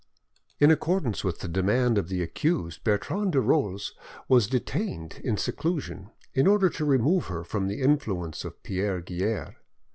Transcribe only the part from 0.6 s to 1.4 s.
accordance